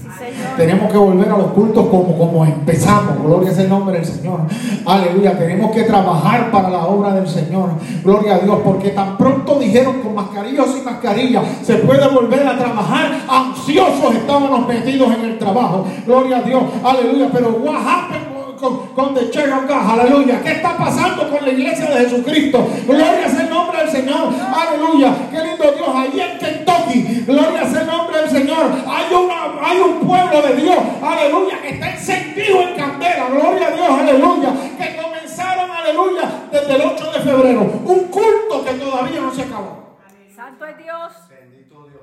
[0.62, 3.20] Tenemos que volver a los cultos como, como empezamos.
[3.20, 4.42] Gloria es el nombre del Señor.
[4.86, 5.36] Aleluya.
[5.36, 7.70] Tenemos que trabajar para la obra del Señor.
[8.04, 8.60] Gloria a Dios.
[8.62, 13.10] Porque tan pronto dijeron con mascarilla o sin mascarilla se puede volver a trabajar.
[13.28, 15.84] Ansiosos estábamos metidos en el trabajo.
[16.06, 16.62] Gloria a Dios.
[16.84, 17.28] Aleluya.
[17.32, 18.31] Pero what happened
[18.62, 20.00] con, con The Church of God?
[20.00, 20.40] Aleluya.
[20.40, 22.70] ¿Qué está pasando con la iglesia de Jesucristo?
[22.86, 24.32] Gloria es el nombre del Señor.
[24.32, 25.12] Aleluya.
[25.30, 25.88] Qué lindo Dios.
[25.88, 27.24] Allí en Kentucky.
[27.26, 28.70] Gloria es el nombre del Señor.
[28.86, 30.78] Hay, una, hay un pueblo de Dios.
[31.02, 31.60] Aleluya.
[31.60, 33.28] Que está encendido en candela.
[33.30, 34.00] Gloria a Dios.
[34.00, 34.52] Aleluya.
[34.78, 35.70] Que comenzaron.
[35.70, 36.48] Aleluya.
[36.52, 37.60] Desde el 8 de febrero.
[37.84, 39.98] Un culto que todavía no se acabó.
[40.34, 41.12] Santo es Dios.
[41.28, 42.02] Bendito Dios.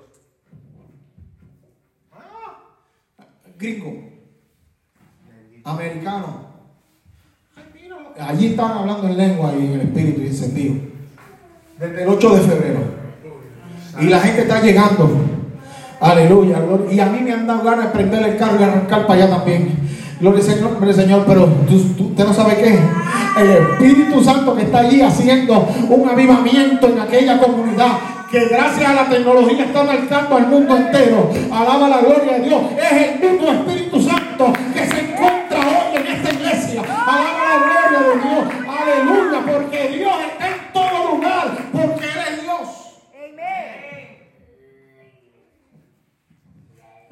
[3.58, 3.94] Gringo.
[5.26, 5.70] Bendito.
[5.70, 6.49] Americano.
[8.20, 10.76] Allí estaban hablando en lengua y en el espíritu y encendido.
[11.80, 12.80] Desde el 8 de febrero.
[14.00, 15.10] Y la gente está llegando.
[16.00, 16.58] Aleluya.
[16.92, 19.36] Y a mí me han dado ganas de prender el carro y arrancar para allá
[19.38, 19.78] también.
[20.20, 22.78] Gloria al hombre, Señor, pero tú- tú- usted no sabe qué.
[23.42, 28.94] El Espíritu Santo que está allí haciendo un avivamiento en aquella comunidad que gracias a
[28.94, 31.32] la tecnología está marcando al mundo entero.
[31.52, 32.62] Alaba la gloria de Dios.
[32.78, 36.82] Es el mismo Espíritu Santo que se encuentra hoy en esta iglesia.
[36.82, 38.44] Alaba la gloria de Dios.
[38.68, 42.68] Aleluya, porque Dios está en todo lugar, porque Él es Dios.
[43.16, 44.20] Amén.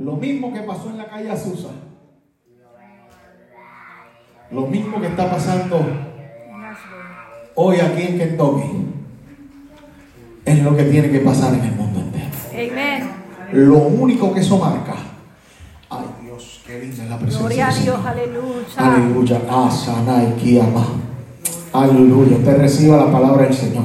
[0.08, 1.68] Lo mismo que pasó en la calle Azusa.
[4.52, 5.86] Lo mismo que está pasando
[7.56, 8.86] hoy aquí en Kentucky.
[10.46, 13.06] Es lo que tiene que pasar en el mundo entero.
[13.52, 14.96] Lo único que eso marca.
[15.90, 17.42] Ay Dios, qué linda es la presencia.
[17.42, 18.78] Gloria a Dios, aleluya.
[18.78, 19.42] Aleluya.
[19.52, 20.86] Asana y Kiama.
[21.74, 22.38] Aleluya.
[22.38, 23.84] Usted reciba la palabra del Señor.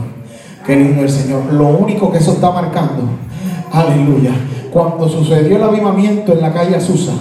[0.64, 1.52] Qué lindo el Señor.
[1.52, 3.08] Lo único que eso está marcando.
[3.72, 4.32] Aleluya.
[4.72, 7.12] Cuando sucedió el avivamiento en la calle Azusa.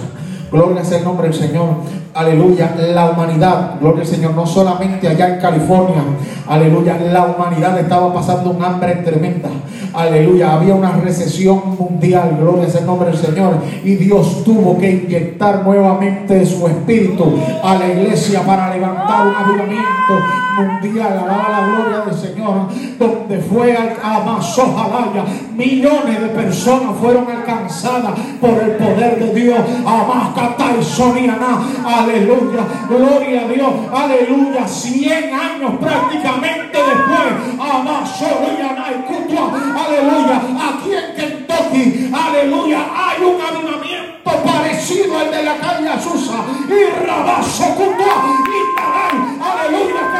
[0.50, 1.68] Gloria sea el nombre del Señor.
[2.14, 2.74] Aleluya.
[2.94, 3.78] La humanidad.
[3.80, 4.34] Gloria al Señor.
[4.34, 6.02] No solamente allá en California.
[6.48, 6.98] Aleluya.
[7.12, 9.50] La humanidad estaba pasando un hambre tremenda.
[9.92, 10.54] Aleluya.
[10.54, 12.38] Había una recesión mundial.
[12.40, 13.56] Gloria sea el nombre del Señor.
[13.84, 20.41] Y Dios tuvo que inyectar nuevamente su espíritu a la iglesia para levantar un avivamiento
[20.56, 21.18] mundial.
[21.24, 22.68] Alaba la gloria del Señor.
[22.98, 25.24] Donde fue a Amazojalaya.
[25.54, 29.60] Millones de personas fueron alcanzadas por el poder de Dios.
[29.86, 31.60] Amacata y Soniana.
[31.84, 32.64] Aleluya.
[32.88, 33.72] Gloria a Dios.
[33.92, 34.66] Aleluya.
[34.66, 37.58] Cien años prácticamente después.
[37.58, 39.12] Amazoniana y.
[39.42, 40.36] Aleluya.
[40.36, 42.10] Aquí en Kentucky.
[42.12, 42.80] Aleluya.
[42.94, 46.44] Hay un avivamiento parecido al de la calle Azusa.
[46.68, 48.14] Y Rabazo Cutua.
[48.46, 49.38] Y Taray.
[49.40, 50.11] Aleluya.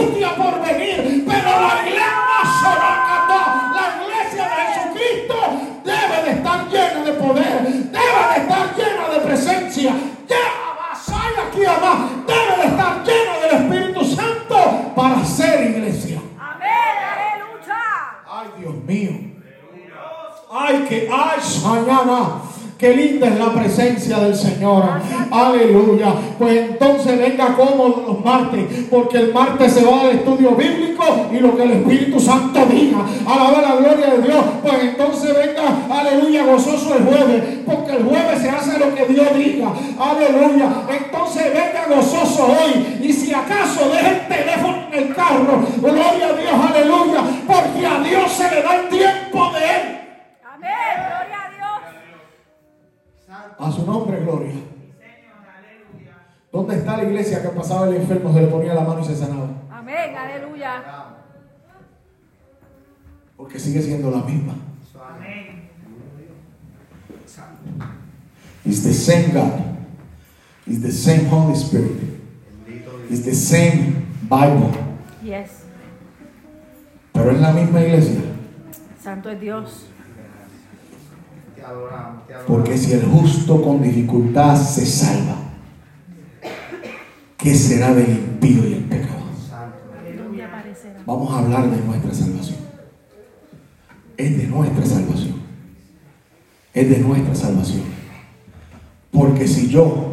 [0.00, 1.24] Angustia por venir.
[1.26, 5.36] Pero la iglesia Soracata, la iglesia de Jesucristo,
[5.84, 9.94] debe de estar llena de poder, debe de estar llena de presencia.
[10.28, 10.36] Ya
[11.48, 16.20] aquí abajo, debe de estar llena del Espíritu Santo para ser iglesia.
[16.38, 17.82] Amén, aleluya.
[18.28, 19.10] Ay, Dios mío.
[20.52, 22.49] Ay, que, ay, mañana.
[22.80, 24.84] Qué linda es la presencia del Señor.
[25.30, 26.14] Aleluya.
[26.38, 31.40] Pues entonces venga cómodo los martes, porque el martes se va al estudio bíblico y
[31.40, 33.04] lo que el Espíritu Santo diga.
[33.26, 34.44] Alaba la gloria de Dios.
[34.62, 39.26] Pues entonces venga, aleluya, gozoso el jueves, porque el jueves se hace lo que Dios
[39.36, 39.72] diga.
[39.98, 40.72] Aleluya.
[40.88, 42.98] Entonces venga gozoso hoy.
[43.02, 48.00] Y si acaso deja el teléfono en el carro, gloria a Dios, aleluya, porque a
[48.00, 49.98] Dios se le da el tiempo de Él.
[50.42, 50.89] Amén.
[53.58, 54.54] A su nombre, gloria.
[56.52, 59.14] ¿Dónde está la iglesia que pasaba el enfermo, se le ponía la mano y se
[59.14, 59.48] sanaba?
[59.70, 60.82] Amén, aleluya.
[63.36, 64.54] Porque sigue siendo la misma.
[68.64, 69.70] It's the same God.
[70.66, 71.98] It's the same Holy Spirit.
[73.08, 74.72] It's the same Bible.
[75.22, 75.64] Yes.
[77.12, 78.20] Pero es la misma iglesia.
[79.02, 79.86] Santo es Dios.
[81.49, 81.49] Te adoramos, te adoramos.
[82.46, 85.36] Porque si el justo con dificultad se salva,
[87.36, 89.20] ¿qué será del impío y el pecador?
[91.06, 92.58] Vamos a hablar de nuestra salvación.
[94.16, 95.34] Es de nuestra salvación.
[96.72, 97.82] Es de nuestra salvación.
[99.10, 100.12] Porque si yo,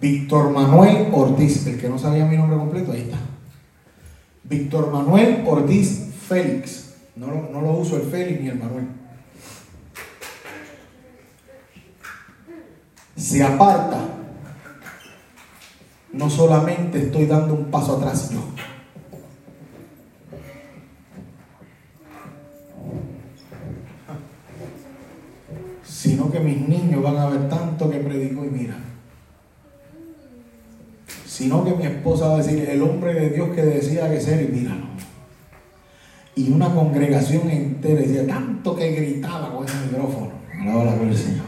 [0.00, 3.18] Víctor Manuel Ortiz, el que no sabía mi nombre completo, ahí está.
[4.44, 6.94] Víctor Manuel Ortiz Félix.
[7.16, 8.86] No no lo uso el Félix ni el Manuel.
[13.26, 13.98] Se aparta.
[16.12, 18.38] No solamente estoy dando un paso atrás yo.
[25.82, 28.76] sino que mis niños van a ver tanto que predicó y mira.
[31.26, 34.48] Sino que mi esposa va a decir, el hombre de Dios que decía que ser
[34.48, 34.86] y míralo.
[36.36, 40.30] Y una congregación entera decía, tanto que gritaba con ese micrófono.
[40.60, 41.46] Alaba la gloria del Señor.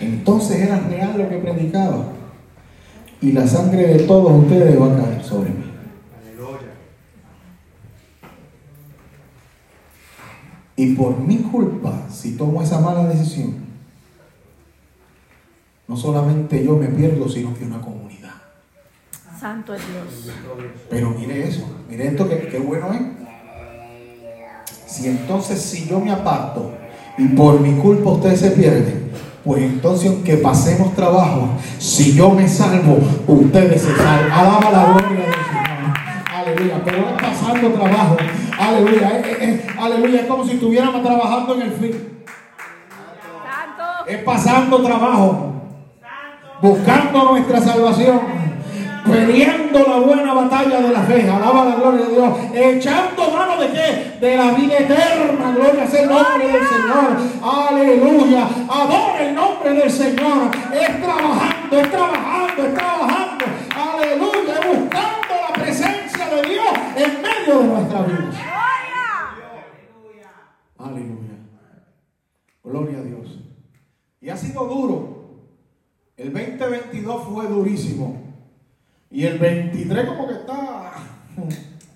[0.00, 2.06] Entonces era real lo que predicaba.
[3.20, 5.64] Y la sangre de todos ustedes va a caer sobre mí.
[6.22, 6.72] Aleluya.
[10.76, 13.54] Y por mi culpa, si tomo esa mala decisión,
[15.88, 18.34] no solamente yo me pierdo, sino que una comunidad.
[19.38, 20.34] Santo es Dios.
[20.90, 23.02] Pero mire eso, mire esto que, que bueno es.
[24.86, 26.72] Si entonces si yo me aparto
[27.18, 29.10] y por mi culpa ustedes se pierden,
[29.44, 31.48] pues entonces aunque pasemos trabajo,
[31.78, 34.30] si yo me salvo, ustedes se salvan.
[34.32, 35.94] Alaba la gloria Señor.
[36.34, 36.82] Aleluya.
[36.84, 38.16] Pero es pasando trabajo.
[38.58, 39.18] Aleluya.
[39.20, 40.20] Es- es- es- aleluya.
[40.20, 41.92] Es como si estuviéramos trabajando en el fin.
[44.06, 45.52] Es pasando trabajo.
[46.62, 48.20] Buscando nuestra salvación.
[49.06, 51.30] Peleando la buena batalla de la fe.
[51.30, 52.38] Alaba la gloria de Dios.
[52.54, 54.16] Echando mano de qué?
[54.20, 55.52] De la vida eterna.
[55.54, 57.16] Gloria sea el nombre del Señor.
[57.42, 58.48] Aleluya.
[58.68, 60.50] Adora el nombre del Señor.
[60.72, 63.44] Es trabajando, es trabajando, es trabajando.
[63.74, 64.54] Aleluya.
[64.66, 68.30] Buscando la presencia de Dios en medio de nuestra vida.
[70.78, 71.38] Aleluya.
[72.64, 73.38] Gloria a Dios.
[74.20, 75.16] Y ha sido duro.
[76.16, 78.25] El 2022 fue durísimo.
[79.16, 80.92] Y el 23 como que está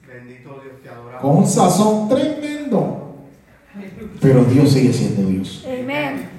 [0.09, 1.21] Bendito Dios, te adoramos.
[1.21, 3.15] con un sazón tremendo.
[4.23, 5.67] Pero Dios sigue siendo Dios.
[5.67, 6.31] Amén.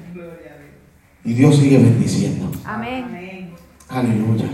[1.24, 2.52] Y Dios sigue bendiciendo.
[2.66, 3.54] Amén.
[3.90, 4.50] Aleluya.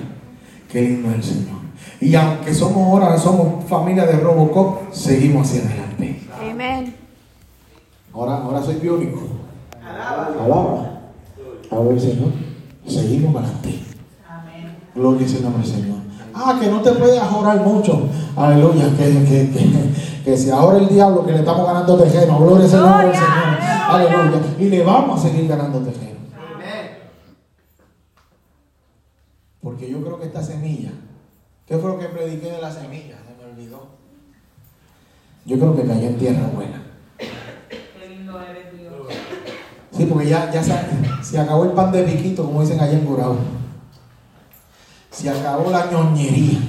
[0.70, 1.60] Qué lindo es el Señor.
[2.02, 6.20] Y aunque somos ahora, somos familia de Robocop, seguimos hacia adelante.
[6.42, 6.94] Amén.
[8.12, 9.30] Ahora, ahora soy biónico.
[9.82, 11.00] Alaba.
[11.72, 12.34] Alaba el Señor.
[12.86, 13.80] Seguimos adelante.
[14.94, 16.07] Gloria sea el nombre del Señor.
[16.40, 18.08] Ah, que no te puedes orar mucho.
[18.36, 18.90] Aleluya.
[18.96, 22.38] Que, que, que, que si ahora el diablo que le estamos ganando terreno.
[22.40, 23.90] Gloria sea el nombre del Gloria, Señor.
[23.90, 24.18] aleluya.
[24.18, 24.56] Aleluya.
[24.60, 25.80] Y le vamos a seguir ganando.
[25.80, 25.96] Amén.
[29.62, 30.92] Porque yo creo que esta semilla,
[31.66, 33.16] ¿qué fue lo que prediqué de la semilla?
[33.26, 33.88] Se me olvidó.
[35.46, 36.84] Yo creo que cayó en tierra buena.
[37.18, 38.94] Qué lindo eres Dios.
[39.92, 40.74] Sí, porque ya, ya se,
[41.24, 43.36] se acabó el pan de piquito, como dicen allá en Gurao.
[45.18, 46.60] Se acabó la ñoñería.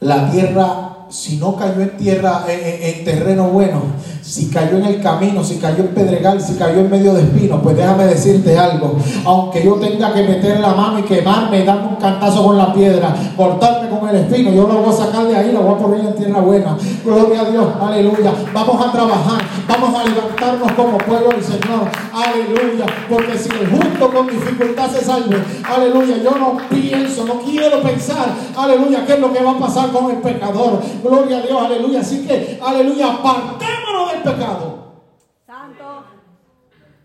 [0.00, 3.82] La tierra, si no cayó en tierra, en, en- en terreno bueno,
[4.28, 7.60] si cayó en el camino, si cayó en pedregal, si cayó en medio de espinos,
[7.62, 8.96] pues déjame decirte algo.
[9.24, 13.14] Aunque yo tenga que meter la mano y quemarme, darme un cantazo con la piedra,
[13.34, 16.00] cortarme con el espino, yo lo voy a sacar de ahí, lo voy a poner
[16.00, 16.76] en tierra buena.
[17.02, 18.34] Gloria a Dios, aleluya.
[18.52, 22.84] Vamos a trabajar, vamos a levantarnos como pueblo del Señor, aleluya.
[23.08, 28.28] Porque si el justo con dificultad se salve, aleluya, yo no pienso, no quiero pensar,
[28.54, 30.82] aleluya, qué es lo que va a pasar con el pecador.
[31.02, 32.00] Gloria a Dios, aleluya.
[32.00, 35.02] Así que, aleluya, apartémonos del pecado
[35.46, 36.04] Santo.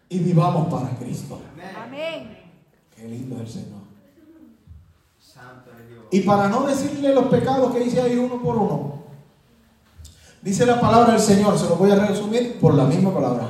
[0.09, 1.39] y vivamos para Cristo.
[1.81, 2.37] Amén.
[2.95, 3.81] Qué lindo es el Señor.
[5.19, 6.05] Santo es Dios.
[6.11, 9.03] Y para no decirle los pecados que dice ahí uno por uno,
[10.41, 13.47] dice la palabra del Señor, se lo voy a resumir por la misma palabra.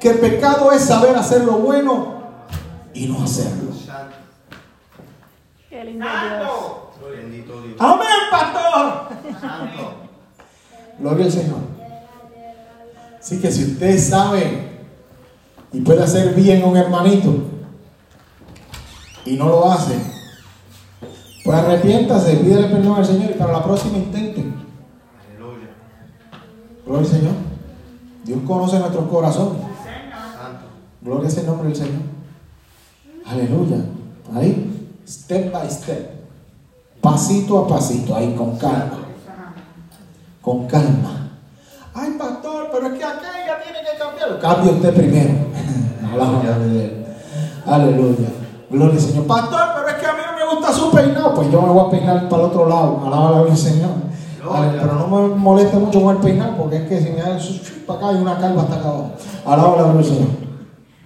[0.00, 2.14] Que el pecado es saber hacer lo bueno
[2.94, 3.72] y no hacerlo.
[3.72, 4.16] Santo.
[5.68, 7.14] Qué lindo Dios.
[7.14, 7.76] Bendito Dios.
[7.78, 9.08] Amén, pastor.
[9.40, 9.94] Santo.
[10.98, 11.75] Gloria al Señor.
[13.26, 14.84] Así que si usted sabe
[15.72, 17.34] y puede hacer bien a un hermanito
[19.24, 19.96] y no lo hace,
[21.44, 24.44] pues arrepiéntase, pídele perdón al Señor y para la próxima intente.
[25.28, 25.70] Aleluya.
[26.86, 27.32] Gloria al Señor.
[28.24, 29.62] Dios conoce nuestros corazones.
[31.02, 32.02] Gloria es el nombre del Señor.
[33.24, 33.86] Aleluya.
[34.36, 36.10] Ahí, step by step.
[37.00, 39.00] Pasito a pasito, ahí con calma.
[40.40, 41.25] Con calma.
[41.98, 44.38] Ay, pastor, pero es que aquella tiene que cambiar.
[44.40, 45.34] Cambie usted primero.
[46.12, 47.06] Alaba de él.
[47.66, 48.28] Aleluya.
[48.70, 49.26] Gloria al Señor.
[49.26, 51.34] Pastor, pero es que a mí no me gusta su peinado.
[51.34, 53.02] Pues yo me voy a peinar para el otro lado.
[53.06, 53.90] Alaba al Señor.
[54.42, 57.40] Pero no me moleste mucho con el peinado, porque es que si me da el
[57.40, 59.10] su- su- para acá hay una calva hasta acá abajo.
[59.44, 60.28] Alaba al Señor.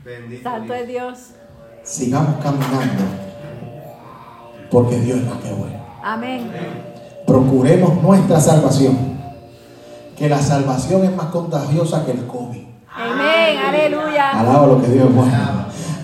[0.04, 1.18] Bendito Santo es Dios.
[1.84, 3.04] sigamos caminando
[4.70, 5.76] porque Dios es más que bueno.
[6.02, 6.50] Amén.
[7.26, 9.19] Procuremos nuestra salvación,
[10.20, 12.60] que la salvación es más contagiosa que el COVID.
[12.94, 13.56] Amén.
[13.56, 14.38] Aleluya.
[14.38, 15.32] Alaba lo que Dios es bueno.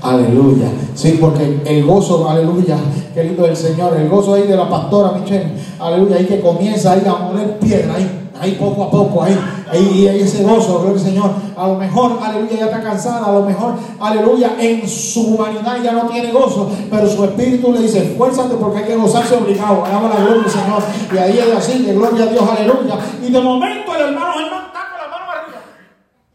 [0.01, 0.69] Aleluya.
[0.95, 2.79] Sí, porque el gozo, aleluya,
[3.13, 6.93] qué lindo del Señor, el gozo ahí de la pastora Michelle, aleluya, ahí que comienza
[6.93, 9.39] ahí a moler piedra, ahí, ahí poco a poco, ahí,
[9.71, 11.31] ahí, ahí ese gozo, gloria al Señor.
[11.57, 15.93] A lo mejor, aleluya, ya está cansada, a lo mejor, aleluya, en su humanidad ya
[15.93, 19.85] no tiene gozo, pero su espíritu le dice, esfuérzate porque hay que gozarse obligado.
[19.85, 20.83] Alaba la gloria Señor.
[21.13, 22.99] Y ahí ella sigue, gloria a Dios, aleluya.
[23.23, 25.63] Y de momento el hermano Germán está con la mano arriba.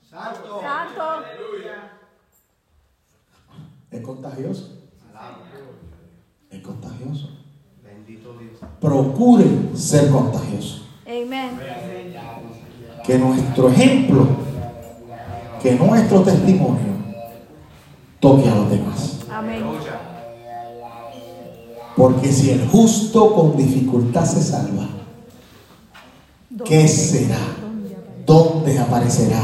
[0.10, 0.62] Santo.
[0.62, 1.02] Santo.
[3.92, 4.70] Es contagioso,
[5.10, 5.38] Alaba.
[6.50, 7.30] es contagioso.
[7.84, 8.60] Bendito Dios.
[8.80, 9.46] Procure
[9.76, 10.81] ser contagioso.
[11.12, 11.60] Amén.
[13.06, 14.28] que nuestro ejemplo,
[15.62, 16.94] que nuestro testimonio
[18.22, 19.20] toque a los demás.
[19.30, 19.64] Amén.
[21.98, 24.88] Porque si el justo con dificultad se salva,
[26.64, 27.40] ¿qué será?
[28.26, 29.42] ¿Dónde aparecerá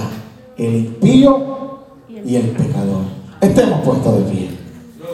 [0.58, 3.04] el impío y el pecador?
[3.42, 4.57] Estemos puestos de pie.